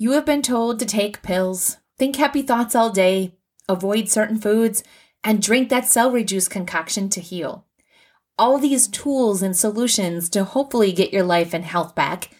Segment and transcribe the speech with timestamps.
[0.00, 3.34] You have been told to take pills, think happy thoughts all day,
[3.68, 4.84] avoid certain foods,
[5.24, 7.66] and drink that celery juice concoction to heal.
[8.38, 12.30] All these tools and solutions to hopefully get your life and health back.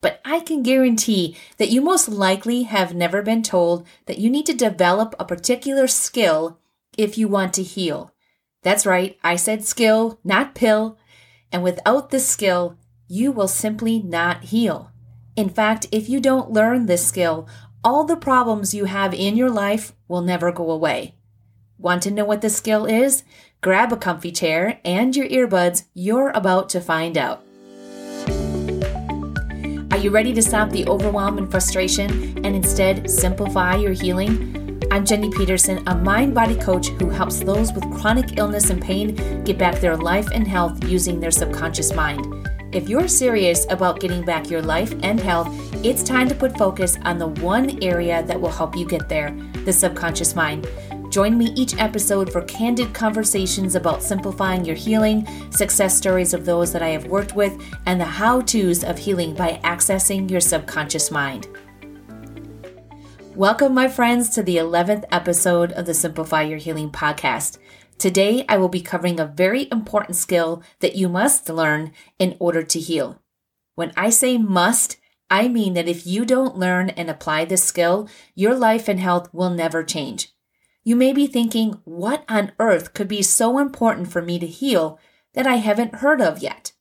[0.00, 4.46] But I can guarantee that you most likely have never been told that you need
[4.46, 6.58] to develop a particular skill
[6.96, 8.14] if you want to heal.
[8.62, 10.96] That's right, I said skill, not pill.
[11.52, 14.91] And without this skill, you will simply not heal.
[15.34, 17.48] In fact, if you don't learn this skill,
[17.82, 21.14] all the problems you have in your life will never go away.
[21.78, 23.24] Want to know what the skill is?
[23.62, 25.84] Grab a comfy chair and your earbuds.
[25.94, 27.42] You're about to find out.
[29.90, 32.10] Are you ready to stop the overwhelm and frustration
[32.44, 34.82] and instead simplify your healing?
[34.90, 39.42] I'm Jenny Peterson, a mind body coach who helps those with chronic illness and pain
[39.44, 42.50] get back their life and health using their subconscious mind.
[42.72, 45.48] If you're serious about getting back your life and health,
[45.84, 49.30] it's time to put focus on the one area that will help you get there
[49.66, 50.66] the subconscious mind.
[51.10, 56.72] Join me each episode for candid conversations about simplifying your healing, success stories of those
[56.72, 57.52] that I have worked with,
[57.84, 61.48] and the how to's of healing by accessing your subconscious mind.
[63.34, 67.58] Welcome, my friends, to the 11th episode of the Simplify Your Healing podcast.
[67.98, 72.62] Today, I will be covering a very important skill that you must learn in order
[72.62, 73.22] to heal.
[73.74, 74.96] When I say must,
[75.30, 79.32] I mean that if you don't learn and apply this skill, your life and health
[79.32, 80.28] will never change.
[80.84, 84.98] You may be thinking, what on earth could be so important for me to heal
[85.34, 86.72] that I haven't heard of yet?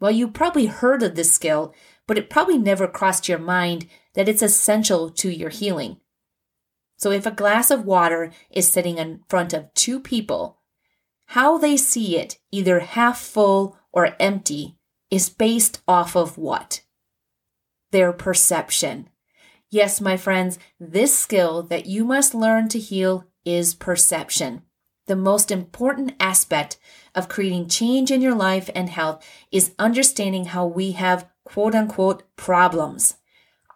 [0.00, 1.74] Well, you probably heard of this skill,
[2.06, 5.98] but it probably never crossed your mind that it's essential to your healing.
[7.02, 10.60] So if a glass of water is sitting in front of two people,
[11.26, 14.76] how they see it, either half full or empty,
[15.10, 16.82] is based off of what?
[17.90, 19.08] Their perception.
[19.68, 24.62] Yes, my friends, this skill that you must learn to heal is perception.
[25.08, 26.78] The most important aspect
[27.16, 32.22] of creating change in your life and health is understanding how we have quote unquote
[32.36, 33.16] problems.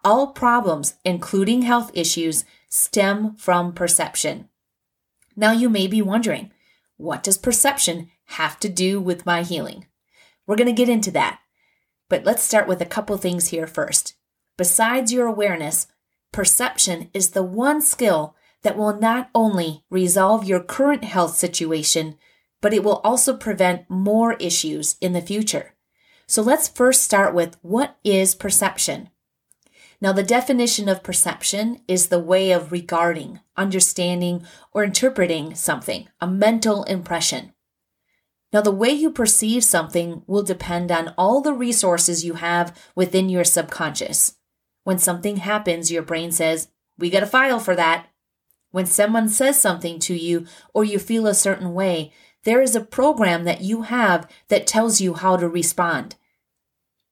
[0.01, 2.45] All problems, including health issues,
[2.77, 4.49] stem from perception.
[5.35, 6.51] Now you may be wondering,
[6.97, 9.85] what does perception have to do with my healing?
[10.45, 11.39] We're going to get into that.
[12.09, 14.15] But let's start with a couple things here first.
[14.57, 15.87] Besides your awareness,
[16.31, 22.17] perception is the one skill that will not only resolve your current health situation,
[22.61, 25.75] but it will also prevent more issues in the future.
[26.25, 29.09] So let's first start with what is perception?
[29.99, 36.27] Now, the definition of perception is the way of regarding, understanding, or interpreting something, a
[36.27, 37.53] mental impression.
[38.53, 43.27] Now, the way you perceive something will depend on all the resources you have within
[43.27, 44.35] your subconscious.
[44.83, 48.07] When something happens, your brain says, We got a file for that.
[48.71, 52.81] When someone says something to you or you feel a certain way, there is a
[52.81, 56.15] program that you have that tells you how to respond.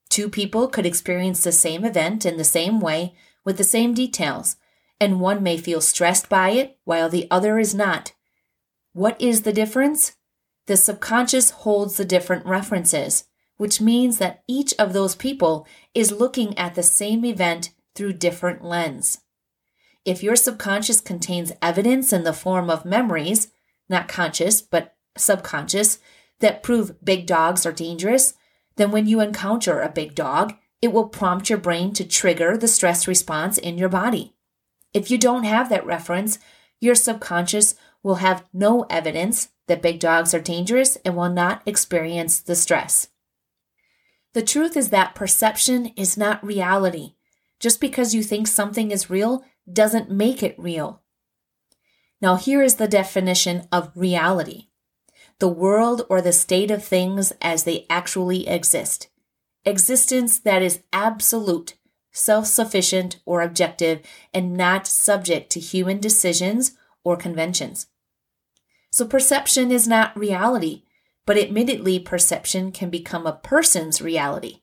[0.08, 4.56] Two people could experience the same event in the same way with the same details,
[5.00, 8.12] and one may feel stressed by it while the other is not.
[8.92, 10.16] What is the difference?
[10.66, 13.24] The subconscious holds the different references,
[13.56, 18.64] which means that each of those people is looking at the same event through different
[18.64, 19.18] lens.
[20.04, 23.48] If your subconscious contains evidence in the form of memories,
[23.88, 25.98] not conscious, but subconscious,
[26.40, 28.34] that prove big dogs are dangerous,
[28.76, 32.68] then when you encounter a big dog, it will prompt your brain to trigger the
[32.68, 34.34] stress response in your body.
[34.92, 36.38] If you don't have that reference,
[36.80, 42.40] your subconscious will have no evidence that big dogs are dangerous and will not experience
[42.40, 43.08] the stress.
[44.34, 47.14] The truth is that perception is not reality.
[47.58, 51.02] Just because you think something is real doesn't make it real.
[52.20, 54.68] Now, here is the definition of reality
[55.38, 59.08] the world or the state of things as they actually exist.
[59.64, 61.74] Existence that is absolute,
[62.12, 64.00] self sufficient, or objective,
[64.32, 66.72] and not subject to human decisions
[67.04, 67.88] or conventions.
[68.90, 70.84] So, perception is not reality,
[71.26, 74.60] but admittedly, perception can become a person's reality.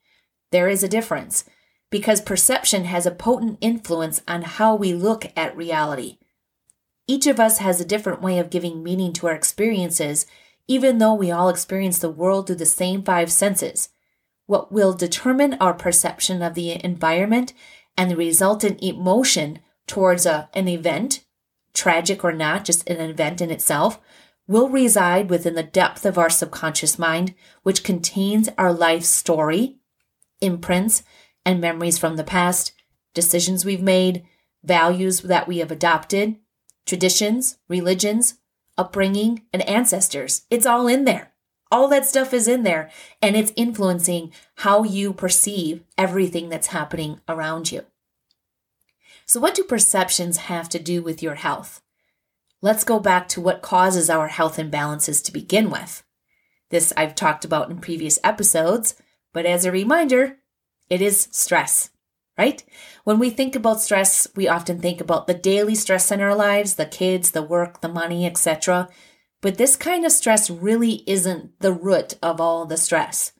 [0.51, 1.43] There is a difference
[1.91, 6.17] because perception has a potent influence on how we look at reality.
[7.05, 10.25] Each of us has a different way of giving meaning to our experiences
[10.67, 13.89] even though we all experience the world through the same five senses.
[14.45, 17.53] What will determine our perception of the environment
[17.97, 21.23] and the resultant emotion towards a, an event,
[21.73, 23.99] tragic or not, just an event in itself,
[24.47, 27.33] will reside within the depth of our subconscious mind,
[27.63, 29.77] which contains our life story,
[30.41, 31.03] imprints,
[31.45, 32.73] and memories from the past,
[33.13, 34.23] decisions we've made,
[34.63, 36.37] values that we have adopted,
[36.85, 38.35] traditions, religions,
[38.77, 40.43] upbringing, and ancestors.
[40.49, 41.31] It's all in there.
[41.71, 42.89] All that stuff is in there,
[43.21, 47.85] and it's influencing how you perceive everything that's happening around you.
[49.25, 51.81] So, what do perceptions have to do with your health?
[52.61, 56.03] Let's go back to what causes our health imbalances to begin with.
[56.69, 58.95] This I've talked about in previous episodes,
[59.33, 60.37] but as a reminder,
[60.89, 61.89] it is stress
[62.37, 62.63] right?
[63.03, 66.75] When we think about stress, we often think about the daily stress in our lives,
[66.75, 68.89] the kids, the work, the money, etc.
[69.41, 73.33] But this kind of stress really isn't the root of all the stress.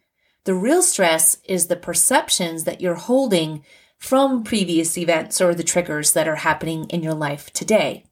[0.46, 3.64] The real stress is the perceptions that you're holding
[3.98, 8.06] from previous events or the triggers that are happening in your life today.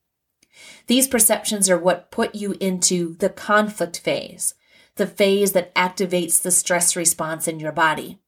[0.87, 4.55] These perceptions are what put you into the conflict phase,
[4.95, 8.19] the phase that activates the stress response in your body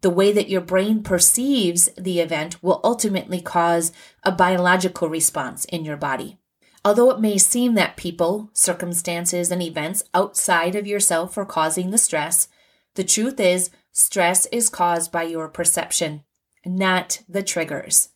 [0.00, 3.92] the way that your brain perceives the event will ultimately cause
[4.22, 6.38] a biological response in your body.
[6.84, 11.98] Although it may seem that people, circumstances, and events outside of yourself are causing the
[11.98, 12.48] stress,
[12.94, 16.22] the truth is stress is caused by your perception,
[16.64, 18.10] not the triggers.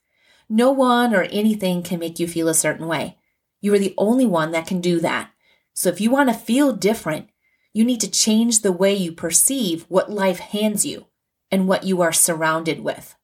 [0.49, 3.19] No one or anything can make you feel a certain way.
[3.61, 5.31] You are the only one that can do that.
[5.75, 7.31] So if you want to feel different,
[7.73, 11.07] you need to change the way you perceive what life hands you
[11.53, 13.15] and what you are surrounded with.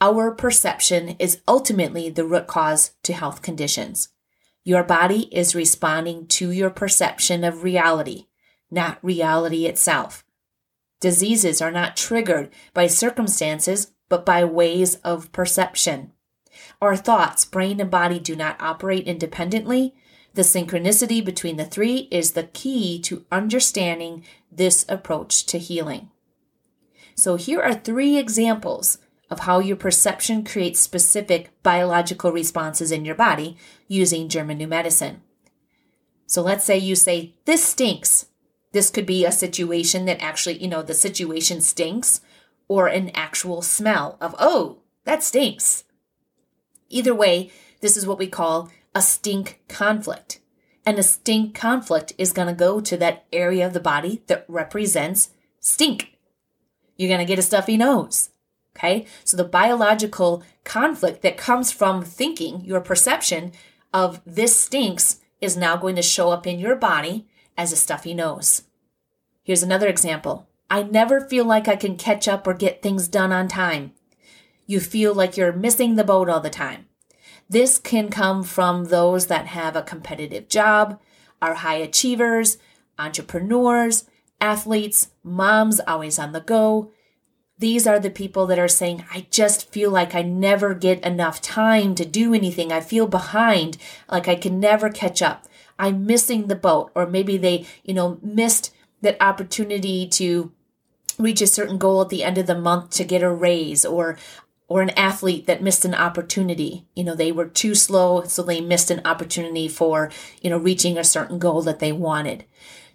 [0.00, 4.08] Our perception is ultimately the root cause to health conditions.
[4.64, 8.26] Your body is responding to your perception of reality,
[8.70, 10.24] not reality itself.
[11.00, 16.12] Diseases are not triggered by circumstances, but by ways of perception.
[16.80, 19.94] Our thoughts, brain, and body do not operate independently.
[20.34, 26.10] The synchronicity between the three is the key to understanding this approach to healing.
[27.14, 28.98] So here are three examples
[29.30, 33.56] of how your perception creates specific biological responses in your body
[33.88, 35.22] using German New Medicine.
[36.26, 38.26] So let's say you say, This stinks.
[38.72, 42.20] This could be a situation that actually, you know, the situation stinks,
[42.66, 45.84] or an actual smell of, Oh, that stinks.
[46.88, 47.50] Either way,
[47.80, 50.40] this is what we call a stink conflict.
[50.86, 54.44] And a stink conflict is going to go to that area of the body that
[54.48, 56.13] represents stink
[56.96, 58.30] you're going to get a stuffy nose.
[58.76, 59.06] Okay.
[59.22, 63.52] So the biological conflict that comes from thinking your perception
[63.92, 67.26] of this stinks is now going to show up in your body
[67.56, 68.62] as a stuffy nose.
[69.44, 70.48] Here's another example.
[70.70, 73.92] I never feel like I can catch up or get things done on time.
[74.66, 76.86] You feel like you're missing the boat all the time.
[77.48, 80.98] This can come from those that have a competitive job,
[81.42, 82.56] are high achievers,
[82.98, 84.06] entrepreneurs,
[84.44, 86.92] athletes, moms always on the go.
[87.58, 91.40] These are the people that are saying, I just feel like I never get enough
[91.40, 92.70] time to do anything.
[92.70, 93.78] I feel behind,
[94.10, 95.46] like I can never catch up.
[95.78, 96.90] I'm missing the boat.
[96.94, 100.52] Or maybe they, you know, missed that opportunity to
[101.18, 104.18] reach a certain goal at the end of the month to get a raise or
[104.66, 106.86] or an athlete that missed an opportunity.
[106.96, 110.10] You know, they were too slow, so they missed an opportunity for,
[110.40, 112.44] you know, reaching a certain goal that they wanted.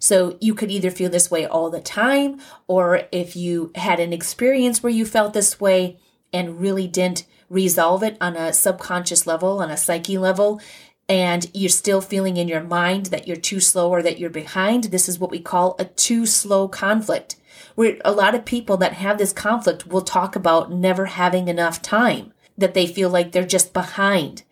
[0.00, 4.12] So you could either feel this way all the time, or if you had an
[4.12, 5.98] experience where you felt this way
[6.32, 10.60] and really didn't resolve it on a subconscious level, on a psyche level,
[11.08, 14.84] and you're still feeling in your mind that you're too slow or that you're behind,
[14.84, 17.36] this is what we call a too slow conflict
[17.74, 21.82] where a lot of people that have this conflict will talk about never having enough
[21.82, 24.42] time, that they feel like they're just behind.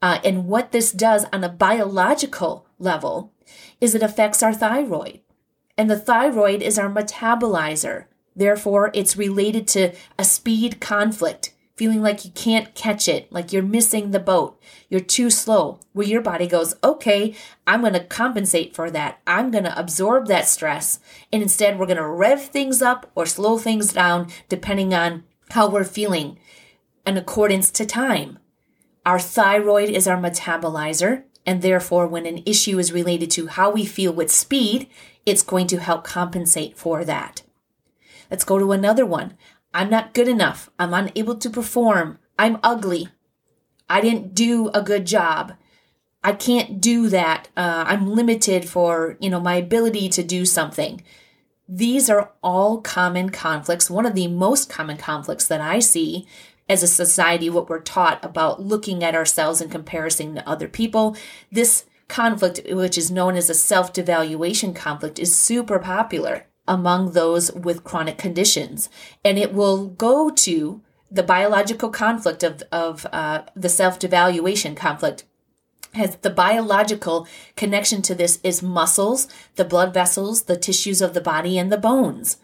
[0.00, 3.31] Uh, and what this does on a biological level
[3.80, 5.20] is it affects our thyroid.
[5.76, 8.06] And the thyroid is our metabolizer.
[8.34, 13.62] Therefore, it's related to a speed conflict feeling like you can't catch it, like you're
[13.62, 17.34] missing the boat, you're too slow, where your body goes, okay,
[17.66, 19.20] I'm going to compensate for that.
[19.26, 21.00] I'm going to absorb that stress.
[21.32, 25.68] And instead, we're going to rev things up or slow things down depending on how
[25.68, 26.38] we're feeling
[27.06, 28.38] in accordance to time.
[29.04, 31.24] Our thyroid is our metabolizer.
[31.44, 34.88] And therefore, when an issue is related to how we feel with speed,
[35.26, 37.42] it's going to help compensate for that.
[38.30, 39.34] Let's go to another one.
[39.74, 40.70] I'm not good enough.
[40.78, 42.18] I'm unable to perform.
[42.38, 43.08] I'm ugly.
[43.88, 45.54] I didn't do a good job.
[46.24, 47.48] I can't do that.
[47.56, 51.02] Uh, I'm limited for, you know, my ability to do something.
[51.68, 53.90] These are all common conflicts.
[53.90, 56.26] One of the most common conflicts that I see
[56.72, 61.16] as a society, what we're taught about looking at ourselves in comparison to other people.
[61.50, 67.52] This conflict, which is known as a self devaluation conflict, is super popular among those
[67.52, 68.88] with chronic conditions.
[69.24, 75.24] And it will go to the biological conflict of, of uh, the self devaluation conflict
[75.94, 81.20] has the biological connection to this is muscles, the blood vessels, the tissues of the
[81.20, 82.38] body, and the bones.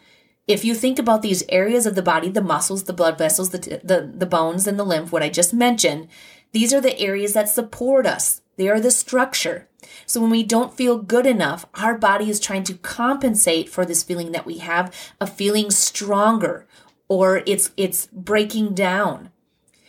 [0.49, 3.59] If you think about these areas of the body, the muscles, the blood vessels, the,
[3.85, 6.09] the, the bones, and the lymph, what I just mentioned,
[6.53, 8.41] these are the areas that support us.
[8.57, 9.69] They are the structure.
[10.07, 14.03] So when we don't feel good enough, our body is trying to compensate for this
[14.03, 16.67] feeling that we have of feeling stronger
[17.09, 19.31] or it's it's breaking down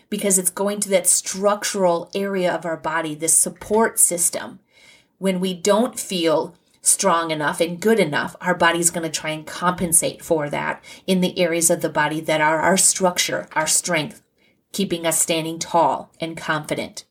[0.09, 4.59] because it's going to that structural area of our body, this support system.
[5.17, 9.45] When we don't feel strong enough and good enough, our body's going to try and
[9.45, 14.21] compensate for that in the areas of the body that are our structure, our strength,
[14.71, 17.05] keeping us standing tall and confident.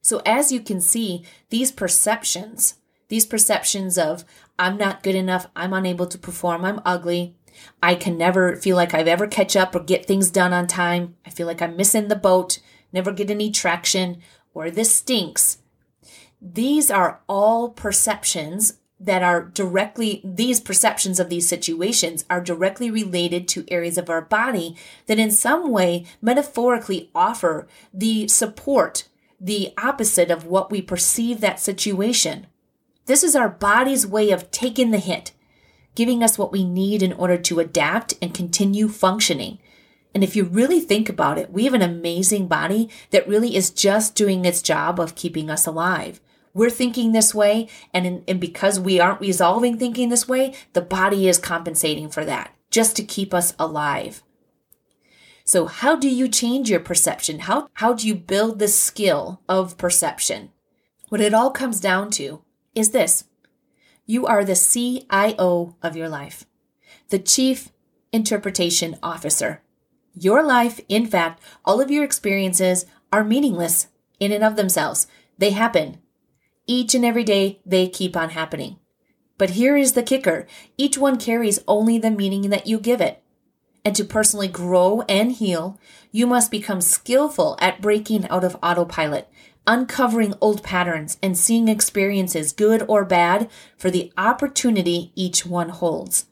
[0.00, 2.74] So, as you can see, these perceptions,
[3.08, 4.24] these perceptions of
[4.58, 7.36] I'm not good enough, I'm unable to perform, I'm ugly,
[7.82, 11.16] I can never feel like I've ever catch up or get things done on time,
[11.26, 12.58] I feel like I'm missing the boat,
[12.92, 14.20] never get any traction,
[14.54, 15.58] or this stinks.
[16.40, 23.48] These are all perceptions that are directly, these perceptions of these situations are directly related
[23.48, 29.08] to areas of our body that in some way metaphorically offer the support,
[29.40, 32.46] the opposite of what we perceive that situation.
[33.06, 35.32] This is our body's way of taking the hit,
[35.96, 39.58] giving us what we need in order to adapt and continue functioning.
[40.14, 43.70] And if you really think about it, we have an amazing body that really is
[43.70, 46.20] just doing its job of keeping us alive
[46.54, 50.82] we're thinking this way, and, in, and because we aren't resolving thinking this way, the
[50.82, 54.22] body is compensating for that just to keep us alive.
[55.44, 57.40] So, how do you change your perception?
[57.40, 60.50] How, how do you build the skill of perception?
[61.08, 62.42] What it all comes down to
[62.74, 63.24] is this
[64.06, 66.44] you are the CIO of your life,
[67.08, 67.70] the Chief
[68.12, 69.62] Interpretation Officer.
[70.14, 73.88] Your life, in fact, all of your experiences are meaningless
[74.20, 75.06] in and of themselves.
[75.38, 76.01] They happen.
[76.74, 78.78] Each and every day, they keep on happening.
[79.36, 80.46] But here is the kicker
[80.78, 83.22] each one carries only the meaning that you give it.
[83.84, 85.78] And to personally grow and heal,
[86.12, 89.28] you must become skillful at breaking out of autopilot,
[89.66, 96.24] uncovering old patterns, and seeing experiences, good or bad, for the opportunity each one holds.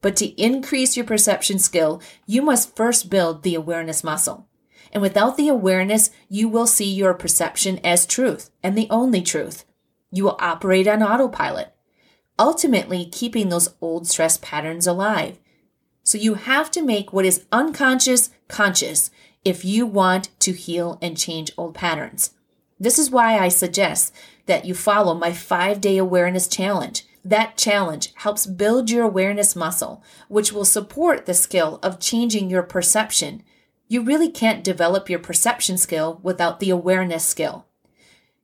[0.00, 4.45] But to increase your perception skill, you must first build the awareness muscle.
[4.92, 9.64] And without the awareness, you will see your perception as truth and the only truth.
[10.10, 11.74] You will operate on autopilot,
[12.38, 15.38] ultimately keeping those old stress patterns alive.
[16.02, 19.10] So you have to make what is unconscious conscious
[19.44, 22.30] if you want to heal and change old patterns.
[22.78, 24.14] This is why I suggest
[24.46, 27.04] that you follow my five day awareness challenge.
[27.24, 32.62] That challenge helps build your awareness muscle, which will support the skill of changing your
[32.62, 33.42] perception
[33.88, 37.66] you really can't develop your perception skill without the awareness skill.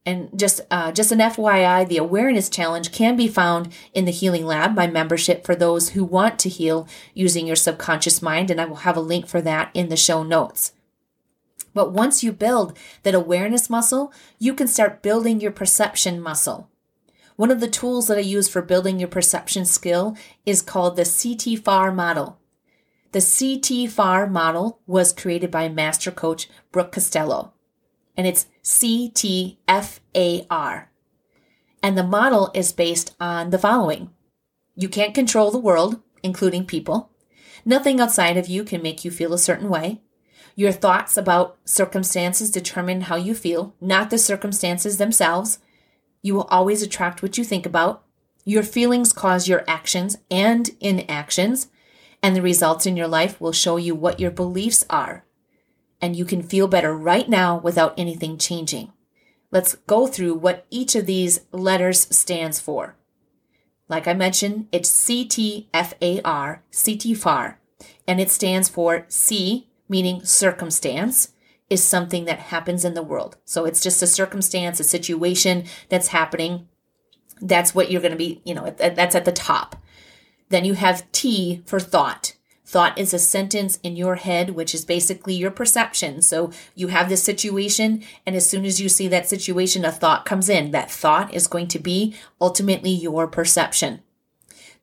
[0.04, 4.44] And just uh, just an FYI, the awareness challenge can be found in the Healing
[4.44, 8.64] Lab, my membership for those who want to heal using your subconscious mind, and I
[8.64, 10.72] will have a link for that in the show notes.
[11.72, 16.68] But once you build that awareness muscle, you can start building your perception muscle.
[17.36, 21.02] One of the tools that I use for building your perception skill is called the
[21.02, 22.38] CTFAR model.
[23.12, 27.52] The CTFAR model was created by master coach Brooke Castillo,
[28.16, 29.56] and it's CTFAR.
[31.82, 34.08] And the model is based on the following
[34.74, 37.10] You can't control the world, including people.
[37.66, 40.00] Nothing outside of you can make you feel a certain way.
[40.56, 45.58] Your thoughts about circumstances determine how you feel, not the circumstances themselves.
[46.22, 48.04] You will always attract what you think about.
[48.46, 51.68] Your feelings cause your actions and inactions
[52.22, 55.24] and the results in your life will show you what your beliefs are.
[56.00, 58.92] And you can feel better right now without anything changing.
[59.50, 62.96] Let's go through what each of these letters stands for.
[63.88, 67.56] Like I mentioned, it's CTFAR, CTFAR,
[68.08, 71.32] and it stands for C, meaning circumstance,
[71.68, 73.36] is something that happens in the world.
[73.44, 76.68] So it's just a circumstance, a situation that's happening.
[77.40, 79.76] That's what you're going to be, you know, that's at the top.
[80.52, 82.34] Then you have T for thought.
[82.66, 86.20] Thought is a sentence in your head, which is basically your perception.
[86.20, 90.26] So you have this situation, and as soon as you see that situation, a thought
[90.26, 90.70] comes in.
[90.70, 94.02] That thought is going to be ultimately your perception.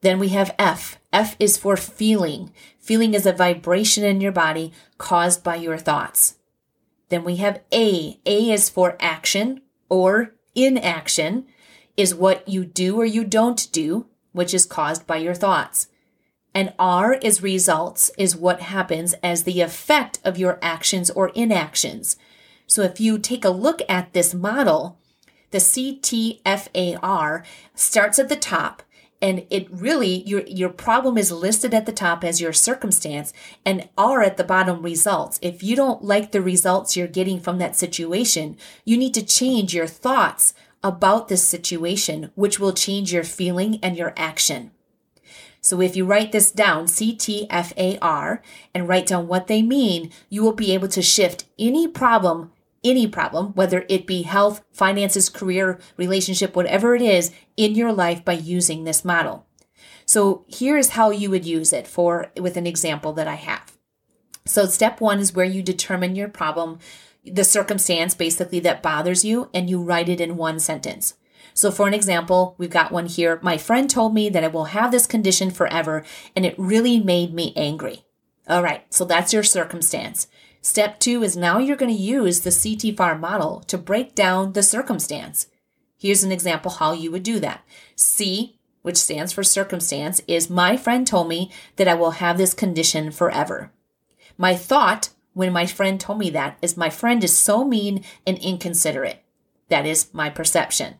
[0.01, 0.97] Then we have F.
[1.13, 2.51] F is for feeling.
[2.79, 6.37] Feeling is a vibration in your body caused by your thoughts.
[7.09, 8.19] Then we have A.
[8.25, 11.45] A is for action or inaction,
[11.95, 15.87] is what you do or you don't do which is caused by your thoughts.
[16.53, 22.17] And R is results, is what happens as the effect of your actions or inactions.
[22.65, 24.97] So if you take a look at this model,
[25.51, 27.43] the CTFAR
[27.75, 28.83] starts at the top
[29.21, 33.33] and it really your your problem is listed at the top as your circumstance
[33.65, 35.39] and R at the bottom results.
[35.41, 39.73] If you don't like the results you're getting from that situation, you need to change
[39.73, 44.71] your thoughts about this situation, which will change your feeling and your action.
[45.61, 48.39] So if you write this down, CTFAR,
[48.73, 52.51] and write down what they mean, you will be able to shift any problem,
[52.83, 58.23] any problem, whether it be health, finances, career, relationship, whatever it is in your life
[58.23, 59.45] by using this model.
[60.05, 63.77] So here's how you would use it for with an example that I have.
[64.45, 66.79] So step 1 is where you determine your problem,
[67.31, 71.15] the circumstance basically that bothers you and you write it in one sentence.
[71.53, 73.39] So, for an example, we've got one here.
[73.41, 76.05] My friend told me that I will have this condition forever,
[76.35, 78.05] and it really made me angry.
[78.47, 80.27] All right, so that's your circumstance.
[80.61, 84.63] Step two is now you're going to use the CTFAR model to break down the
[84.63, 85.47] circumstance.
[85.97, 87.65] Here's an example how you would do that.
[87.95, 92.53] C, which stands for circumstance, is my friend told me that I will have this
[92.53, 93.71] condition forever.
[94.37, 98.37] My thought when my friend told me that is my friend is so mean and
[98.39, 99.23] inconsiderate.
[99.69, 100.95] That is my perception.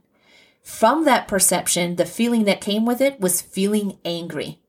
[0.64, 4.60] From that perception, the feeling that came with it was feeling angry.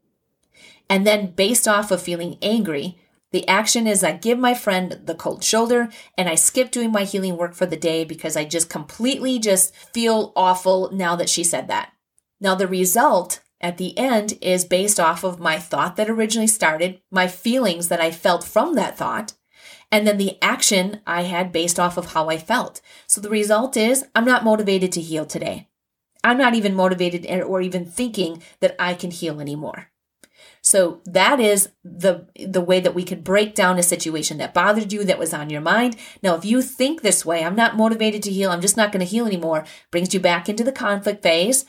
[0.88, 2.98] And then, based off of feeling angry,
[3.32, 5.88] the action is I give my friend the cold shoulder
[6.18, 9.74] and I skip doing my healing work for the day because I just completely just
[9.94, 11.92] feel awful now that she said that.
[12.40, 17.00] Now, the result at the end is based off of my thought that originally started,
[17.10, 19.34] my feelings that I felt from that thought,
[19.92, 22.80] and then the action I had based off of how I felt.
[23.06, 25.68] So the result is I'm not motivated to heal today.
[26.22, 29.88] I'm not even motivated or even thinking that I can heal anymore.
[30.62, 34.92] So that is the the way that we could break down a situation that bothered
[34.92, 35.96] you that was on your mind.
[36.22, 39.00] Now if you think this way, I'm not motivated to heal, I'm just not going
[39.00, 41.64] to heal anymore, brings you back into the conflict phase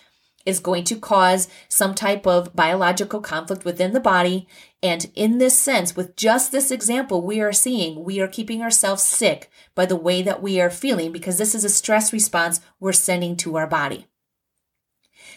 [0.45, 4.47] is going to cause some type of biological conflict within the body.
[4.81, 9.03] And in this sense, with just this example, we are seeing we are keeping ourselves
[9.03, 12.93] sick by the way that we are feeling because this is a stress response we're
[12.93, 14.07] sending to our body.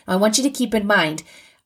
[0.06, 1.22] I want you to keep in mind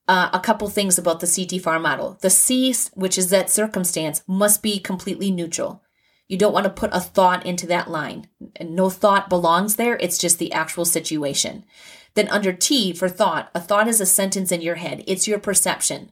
[0.06, 2.18] uh, a couple things about the CTFAR model.
[2.20, 5.82] The C, which is that circumstance, must be completely neutral.
[6.28, 8.28] You don't want to put a thought into that line.
[8.60, 9.96] No thought belongs there.
[9.96, 11.64] It's just the actual situation.
[12.18, 15.04] Then under T for thought, a thought is a sentence in your head.
[15.06, 16.10] It's your perception.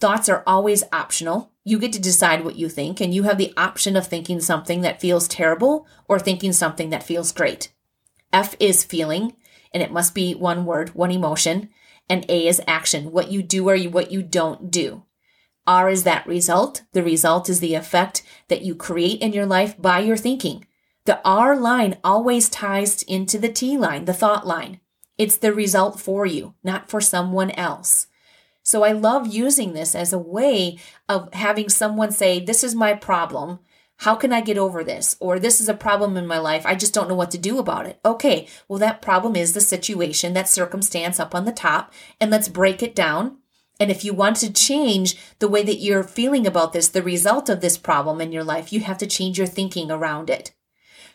[0.00, 1.52] Thoughts are always optional.
[1.62, 4.80] You get to decide what you think, and you have the option of thinking something
[4.80, 7.70] that feels terrible or thinking something that feels great.
[8.32, 9.36] F is feeling
[9.74, 11.68] and it must be one word, one emotion.
[12.08, 15.02] And A is action, what you do or what you don't do.
[15.66, 16.80] R is that result.
[16.94, 20.64] The result is the effect that you create in your life by your thinking.
[21.04, 24.80] The R line always ties into the T line, the thought line.
[25.22, 28.08] It's the result for you, not for someone else.
[28.64, 32.94] So I love using this as a way of having someone say, This is my
[32.94, 33.60] problem.
[33.98, 35.16] How can I get over this?
[35.20, 36.66] Or this is a problem in my life.
[36.66, 38.00] I just don't know what to do about it.
[38.04, 42.48] Okay, well, that problem is the situation, that circumstance up on the top, and let's
[42.48, 43.36] break it down.
[43.78, 47.48] And if you want to change the way that you're feeling about this, the result
[47.48, 50.50] of this problem in your life, you have to change your thinking around it.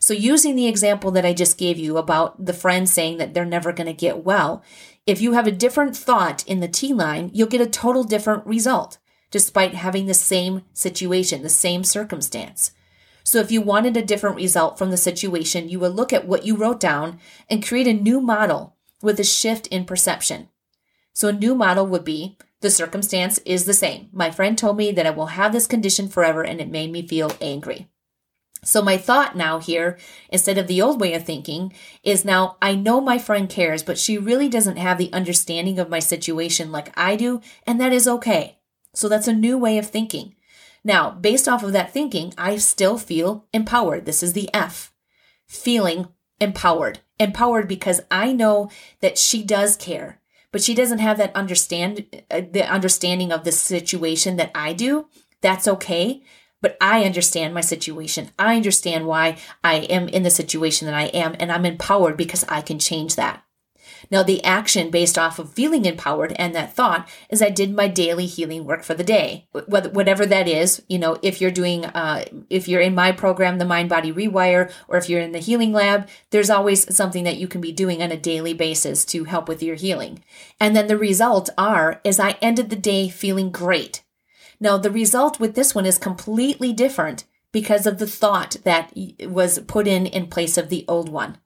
[0.08, 3.44] So, using the example that I just gave you about the friend saying that they're
[3.44, 4.64] never going to get well,
[5.06, 8.46] if you have a different thought in the T line, you'll get a total different
[8.46, 9.00] result,
[9.32, 12.72] despite having the same situation, the same circumstance.
[13.26, 16.46] So if you wanted a different result from the situation, you would look at what
[16.46, 20.48] you wrote down and create a new model with a shift in perception.
[21.12, 24.08] So a new model would be the circumstance is the same.
[24.14, 27.06] My friend told me that I will have this condition forever and it made me
[27.06, 27.90] feel angry.
[28.68, 29.98] So my thought now here,
[30.30, 31.72] instead of the old way of thinking,
[32.04, 35.90] is now I know my friend cares, but she really doesn't have the understanding of
[35.90, 38.58] my situation like I do, and that is okay.
[38.94, 40.36] So that's a new way of thinking.
[40.84, 44.06] Now, based off of that thinking, I still feel empowered.
[44.06, 44.92] This is the F.
[45.48, 46.10] Feeling
[46.42, 47.00] empowered.
[47.20, 50.20] Empowered because I know that she does care,
[50.52, 55.08] but she doesn't have that understand uh, the understanding of the situation that I do.
[55.40, 56.22] That's okay.
[56.62, 58.32] But I understand my situation.
[58.40, 62.44] I understand why I am in the situation that I am, and I'm empowered because
[62.50, 63.44] I can change that.
[64.10, 67.88] Now, the action based off of feeling empowered and that thought is I did my
[67.88, 70.82] daily healing work for the day, whatever that is.
[70.88, 74.72] You know, if you're doing, uh, if you're in my program, the Mind Body Rewire,
[74.88, 78.02] or if you're in the healing lab, there's always something that you can be doing
[78.02, 80.24] on a daily basis to help with your healing.
[80.60, 84.04] And then the results are is I ended the day feeling great.
[84.60, 88.92] Now, the result with this one is completely different because of the thought that
[89.22, 91.38] was put in in place of the old one.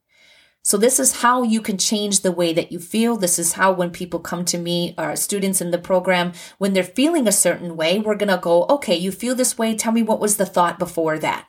[0.64, 3.18] So this is how you can change the way that you feel.
[3.18, 6.84] This is how when people come to me or students in the program, when they're
[6.84, 9.76] feeling a certain way, we're going to go, okay, you feel this way.
[9.76, 11.48] Tell me what was the thought before that?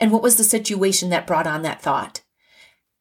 [0.00, 2.22] And what was the situation that brought on that thought?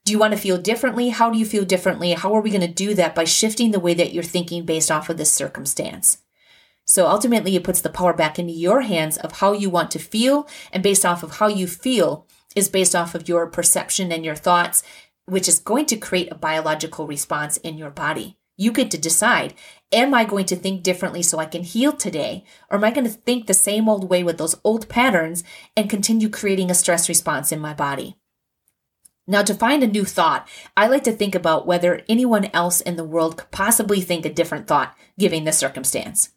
[0.06, 1.10] Do you want to feel differently?
[1.10, 2.14] How do you feel differently?
[2.14, 4.92] How are we going to do that by shifting the way that you're thinking based
[4.92, 6.20] off of this circumstance?
[6.90, 10.00] So ultimately, it puts the power back into your hands of how you want to
[10.00, 10.48] feel.
[10.74, 12.26] And based off of how you feel
[12.56, 14.82] is based off of your perception and your thoughts
[15.28, 18.36] which is going to create a biological response in your body.
[18.58, 19.54] You get to decide,
[19.92, 22.44] am I going to think differently so I can heal today?
[22.72, 25.44] Or am I going to think the same old way with those old patterns
[25.78, 28.16] and continue creating a stress response in my body?
[29.28, 32.96] Now, to find a new thought, I like to think about whether anyone else in
[32.96, 36.32] the world could possibly think a different thought given the circumstance.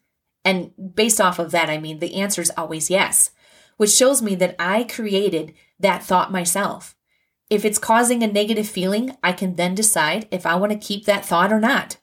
[0.44, 3.31] And based off of that, I mean, the answer is always yes,
[3.76, 6.96] which shows me that I created that thought myself.
[7.50, 11.05] If it's causing a negative feeling, I can then decide if I want to keep
[11.05, 11.98] that thought or not.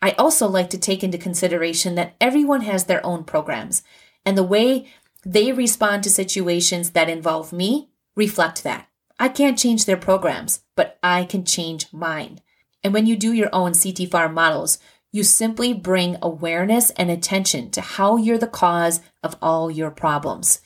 [0.00, 3.82] I also like to take into consideration that everyone has their own programs,
[4.24, 4.88] and the way
[5.24, 8.88] they respond to situations that involve me reflect that.
[9.20, 12.40] I can't change their programs, but I can change mine.
[12.82, 14.78] And when you do your own CT FAR models,
[15.12, 20.60] you simply bring awareness and attention to how you're the cause of all your problems.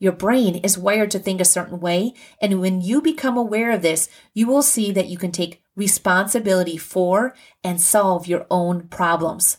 [0.00, 2.12] Your brain is wired to think a certain way.
[2.42, 6.76] And when you become aware of this, you will see that you can take responsibility
[6.76, 9.58] for and solve your own problems.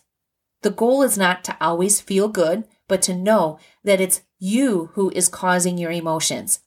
[0.62, 5.10] The goal is not to always feel good, but to know that it's you who
[5.12, 6.60] is causing your emotions.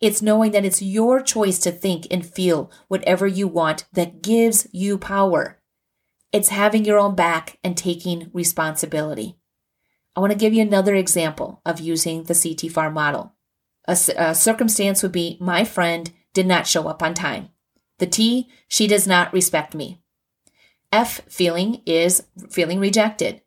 [0.00, 4.66] It's knowing that it's your choice to think and feel whatever you want that gives
[4.72, 5.60] you power.
[6.34, 9.36] It's having your own back and taking responsibility.
[10.16, 13.34] I want to give you another example of using the CT model.
[13.86, 17.50] A, a, circumstance would be my friend did not show up on time.
[18.00, 20.00] The T, she does not respect me.
[20.90, 23.40] F feeling is feeling rejected.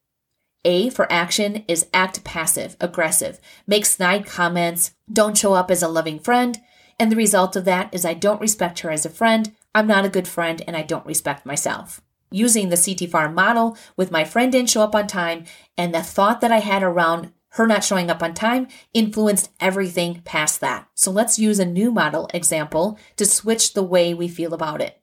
[0.64, 5.90] A for action is act passive, aggressive, make snide comments, don't show up as a
[5.90, 6.58] loving friend,
[6.98, 10.06] and the result of that is I don't respect her as a friend, I'm not
[10.06, 14.24] a good friend, and I don't respect myself using the CT FAR model with my
[14.24, 15.46] friend didn't show up on time
[15.78, 20.22] and the thought that I had around her not showing up on time influenced everything
[20.26, 20.88] past that.
[20.94, 25.02] So let's use a new model example to switch the way we feel about it.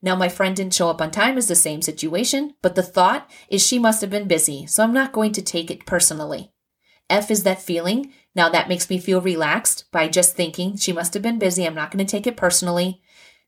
[0.00, 3.30] Now, my friend didn't show up on time is the same situation, but the thought
[3.48, 6.52] is she must have been busy, so I'm not going to take it personally.
[7.08, 8.12] F is that feeling.
[8.34, 11.64] Now, that makes me feel relaxed by just thinking she must have been busy.
[11.64, 13.00] I'm not going to take it personally.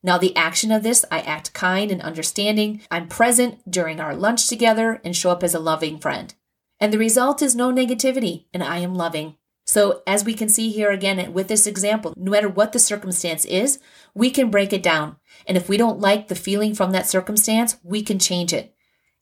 [0.07, 2.81] Now, the action of this, I act kind and understanding.
[2.92, 6.33] I'm present during our lunch together and show up as a loving friend.
[6.79, 9.35] And the result is no negativity, and I am loving.
[9.64, 13.45] So, as we can see here again with this example, no matter what the circumstance
[13.47, 13.81] is,
[14.14, 15.16] we can break it down.
[15.45, 18.73] And if we don't like the feeling from that circumstance, we can change it.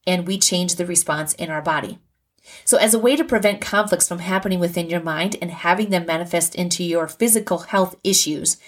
[0.07, 1.99] And we change the response in our body.
[2.67, 6.05] So, as a way to prevent conflicts from happening within your mind and having them
[6.05, 8.59] manifest into your physical health issues,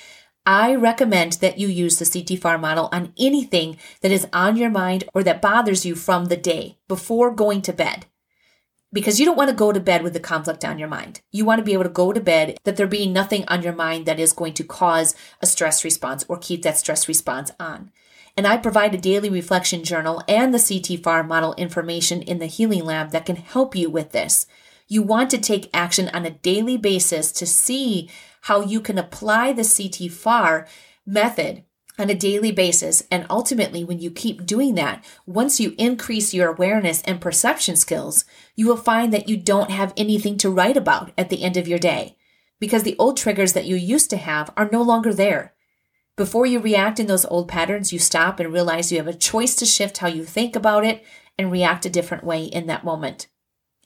[0.46, 4.70] I recommend that you use the CT FAR model on anything that is on your
[4.70, 8.06] mind or that bothers you from the day before going to bed.
[8.92, 11.20] Because you don't want to go to bed with the conflict on your mind.
[11.32, 13.72] You want to be able to go to bed that there be nothing on your
[13.72, 17.90] mind that is going to cause a stress response or keep that stress response on.
[18.36, 22.46] And I provide a daily reflection journal and the CT FAR model information in the
[22.46, 24.46] Healing Lab that can help you with this.
[24.86, 28.08] You want to take action on a daily basis to see
[28.46, 30.68] how you can apply the CT FAR
[31.04, 31.64] method
[31.98, 33.02] on a daily basis.
[33.10, 38.24] And ultimately, when you keep doing that, once you increase your awareness and perception skills,
[38.54, 41.66] you will find that you don't have anything to write about at the end of
[41.66, 42.16] your day
[42.60, 45.52] because the old triggers that you used to have are no longer there.
[46.14, 49.56] Before you react in those old patterns, you stop and realize you have a choice
[49.56, 51.04] to shift how you think about it
[51.36, 53.26] and react a different way in that moment.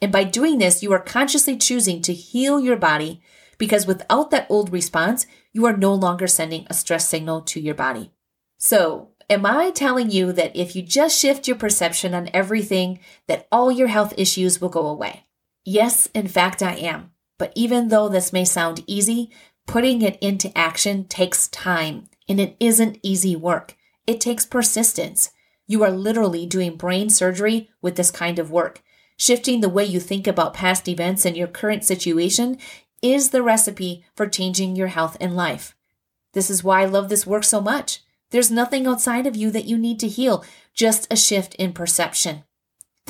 [0.02, 3.22] And by doing this, you are consciously choosing to heal your body
[3.60, 7.74] because without that old response, you are no longer sending a stress signal to your
[7.74, 8.10] body.
[8.56, 13.46] So, am I telling you that if you just shift your perception on everything, that
[13.52, 15.26] all your health issues will go away?
[15.62, 17.12] Yes, in fact, I am.
[17.38, 19.30] But even though this may sound easy,
[19.66, 23.76] putting it into action takes time and it isn't easy work.
[24.06, 25.30] It takes persistence.
[25.66, 28.82] You are literally doing brain surgery with this kind of work.
[29.18, 32.56] Shifting the way you think about past events and your current situation
[33.02, 35.74] is the recipe for changing your health and life.
[36.32, 38.00] This is why I love this work so much.
[38.30, 42.44] There's nothing outside of you that you need to heal, just a shift in perception.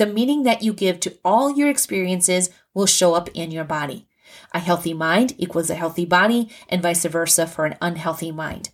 [0.01, 4.07] the meaning that you give to all your experiences will show up in your body.
[4.51, 8.71] A healthy mind equals a healthy body, and vice versa for an unhealthy mind.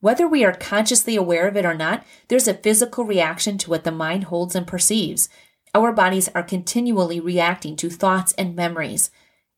[0.00, 3.84] Whether we are consciously aware of it or not, there's a physical reaction to what
[3.84, 5.30] the mind holds and perceives.
[5.74, 9.10] Our bodies are continually reacting to thoughts and memories,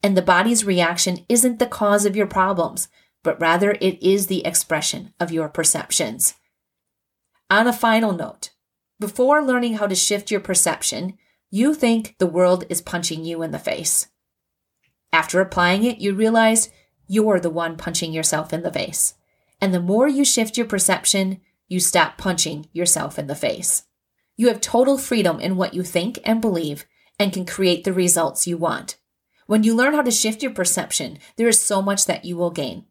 [0.07, 2.87] and the body's reaction isn't the cause of your problems,
[3.25, 6.35] but rather it is the expression of your perceptions.
[7.51, 8.51] On a final note,
[9.01, 11.19] before learning how to shift your perception,
[11.51, 14.07] you think the world is punching you in the face.
[15.13, 16.71] After applying it, you realize
[17.09, 19.15] you're the one punching yourself in the face.
[19.61, 23.83] And the more you shift your perception, you stop punching yourself in the face.
[24.37, 26.87] You have total freedom in what you think and believe
[27.19, 28.99] and can create the results you want.
[29.47, 32.51] When you learn how to shift your perception, there is so much that you will
[32.51, 32.87] gain.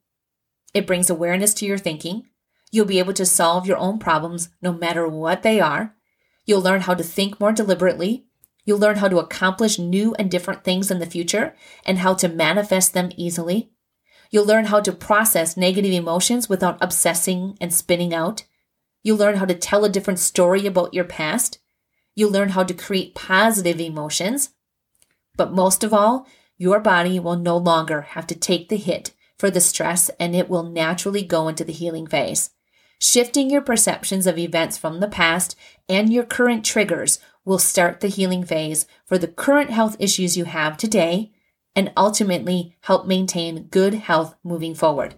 [0.74, 2.28] It brings awareness to your thinking.
[2.72, 5.96] You'll be able to solve your own problems no matter what they are.
[6.46, 8.26] You'll learn how to think more deliberately.
[8.66, 12.28] You'll learn how to accomplish new and different things in the future and how to
[12.28, 13.72] manifest them easily.
[14.32, 18.44] You'll learn how to process negative emotions without obsessing and spinning out.
[19.04, 21.60] You'll learn how to tell a different story about your past.
[22.16, 24.50] You'll learn how to create positive emotions.
[25.38, 29.50] But most of all, your body will no longer have to take the hit for
[29.50, 32.52] the stress and it will naturally go into the healing phase.
[33.00, 35.56] Shifting your perceptions of events from the past
[35.90, 40.46] and your current triggers will start the healing phase for the current health issues you
[40.46, 41.32] have today
[41.76, 45.16] and ultimately help maintain good health moving forward.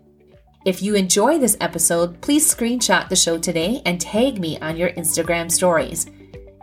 [0.65, 4.89] If you enjoy this episode, please screenshot the show today and tag me on your
[4.89, 6.07] Instagram stories.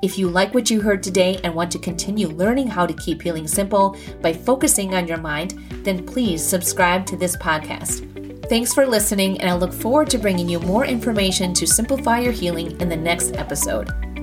[0.04, 3.22] If you like what you heard today and want to continue learning how to keep
[3.22, 8.46] healing simple by focusing on your mind, then please subscribe to this podcast.
[8.50, 12.32] Thanks for listening, and I look forward to bringing you more information to simplify your
[12.32, 14.13] healing in the next episode.